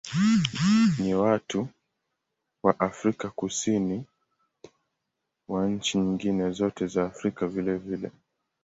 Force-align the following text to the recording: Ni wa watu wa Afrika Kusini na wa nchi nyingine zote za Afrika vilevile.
Ni 0.99 1.13
wa 1.13 1.21
watu 1.31 1.67
wa 2.63 2.79
Afrika 2.79 3.29
Kusini 3.29 3.97
na 3.97 4.03
wa 5.47 5.67
nchi 5.69 5.97
nyingine 5.97 6.51
zote 6.51 6.87
za 6.87 7.05
Afrika 7.05 7.47
vilevile. 7.47 8.11